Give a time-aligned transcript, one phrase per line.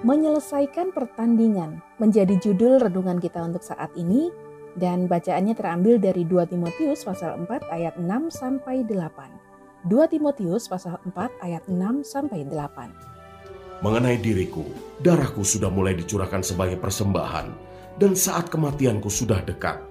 [0.00, 4.32] Menyelesaikan pertandingan menjadi judul renungan kita untuk saat ini
[4.80, 9.92] dan bacaannya terambil dari 2 Timotius pasal 4 ayat 6 sampai 8.
[9.92, 13.84] 2 Timotius pasal 4 ayat 6 sampai 8.
[13.84, 14.64] Mengenai diriku,
[15.04, 17.52] darahku sudah mulai dicurahkan sebagai persembahan
[18.00, 19.84] dan saat kematianku sudah dekat.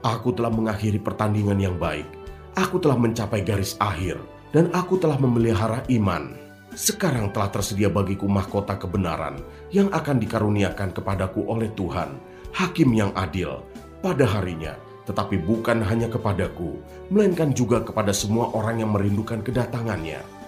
[0.00, 2.08] Aku telah mengakhiri pertandingan yang baik.
[2.56, 4.16] Aku telah mencapai garis akhir
[4.56, 6.49] dan aku telah memelihara iman.
[6.70, 9.42] Sekarang telah tersedia bagiku mahkota kebenaran
[9.74, 12.14] yang akan dikaruniakan kepadaku oleh Tuhan,
[12.54, 13.66] Hakim yang adil,
[13.98, 16.78] pada harinya, tetapi bukan hanya kepadaku,
[17.10, 20.39] melainkan juga kepada semua orang yang merindukan kedatangannya.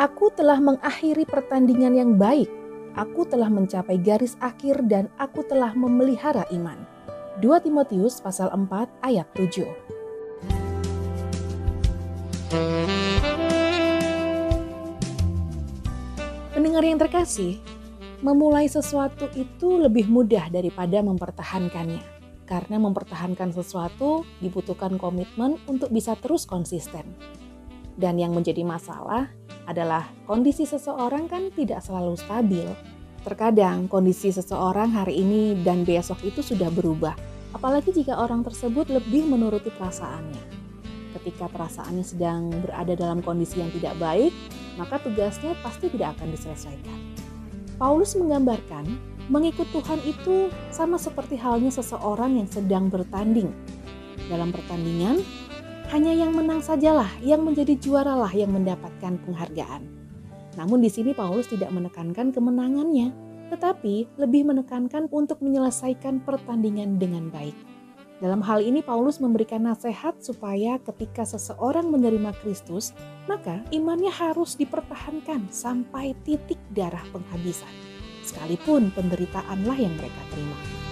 [0.00, 2.48] Aku telah mengakhiri pertandingan yang baik.
[2.96, 6.88] Aku telah mencapai garis akhir dan aku telah memelihara iman.
[7.44, 9.68] 2 Timotius pasal 4 ayat 7.
[16.56, 17.60] Pendengar yang terkasih,
[18.24, 22.00] memulai sesuatu itu lebih mudah daripada mempertahankannya.
[22.48, 27.04] Karena mempertahankan sesuatu dibutuhkan komitmen untuk bisa terus konsisten.
[28.00, 29.28] Dan yang menjadi masalah
[29.70, 32.66] adalah kondisi seseorang kan tidak selalu stabil.
[33.22, 37.14] Terkadang kondisi seseorang hari ini dan besok itu sudah berubah,
[37.54, 40.58] apalagi jika orang tersebut lebih menuruti perasaannya.
[41.20, 44.32] Ketika perasaannya sedang berada dalam kondisi yang tidak baik,
[44.80, 46.98] maka tugasnya pasti tidak akan diselesaikan.
[47.76, 48.84] Paulus menggambarkan
[49.30, 53.52] mengikut Tuhan itu sama seperti halnya seseorang yang sedang bertanding.
[54.26, 55.20] Dalam pertandingan,
[55.90, 59.82] hanya yang menang sajalah yang menjadi juaralah yang mendapatkan penghargaan.
[60.54, 63.10] Namun di sini Paulus tidak menekankan kemenangannya,
[63.50, 67.54] tetapi lebih menekankan untuk menyelesaikan pertandingan dengan baik.
[68.20, 72.92] Dalam hal ini Paulus memberikan nasihat supaya ketika seseorang menerima Kristus,
[73.26, 77.72] maka imannya harus dipertahankan sampai titik darah penghabisan.
[78.22, 80.89] Sekalipun penderitaanlah yang mereka terima.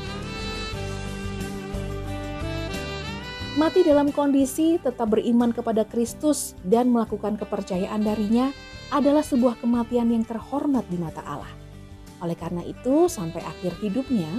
[3.58, 8.54] Mati dalam kondisi tetap beriman kepada Kristus dan melakukan kepercayaan darinya
[8.94, 11.50] adalah sebuah kematian yang terhormat di mata Allah.
[12.22, 14.30] Oleh karena itu, sampai akhir hidupnya,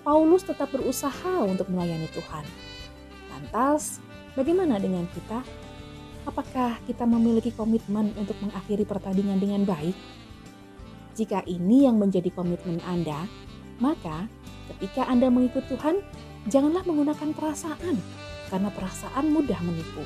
[0.00, 2.40] Paulus tetap berusaha untuk melayani Tuhan.
[3.36, 4.00] Lantas,
[4.32, 5.44] bagaimana dengan kita?
[6.24, 9.92] Apakah kita memiliki komitmen untuk mengakhiri pertandingan dengan baik?
[11.20, 13.28] Jika ini yang menjadi komitmen Anda,
[13.76, 14.24] maka
[14.72, 16.00] ketika Anda mengikut Tuhan,
[16.48, 18.00] janganlah menggunakan perasaan,
[18.48, 20.04] karena perasaan mudah menipu.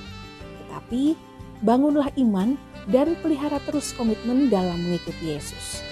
[0.65, 1.17] Tetapi
[1.63, 2.55] bangunlah iman
[2.87, 5.83] dan pelihara terus komitmen dalam mengikuti Yesus.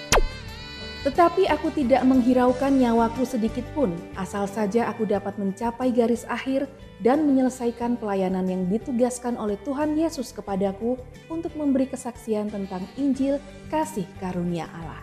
[1.06, 6.66] Tetapi aku tidak menghiraukan nyawaku sedikit pun, asal saja aku dapat mencapai garis akhir
[6.98, 10.98] dan menyelesaikan pelayanan yang ditugaskan oleh Tuhan Yesus kepadaku
[11.30, 13.38] untuk memberi kesaksian tentang Injil
[13.70, 14.98] kasih karunia Allah.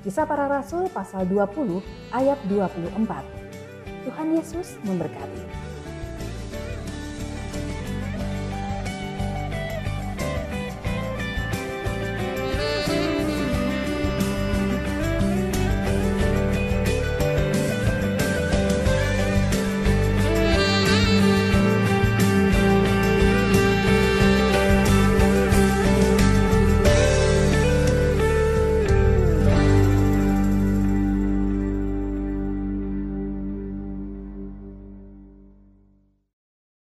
[0.00, 1.84] Kisah para Rasul pasal 20
[2.16, 2.96] ayat 24.
[4.08, 5.73] Tuhan Yesus memberkati.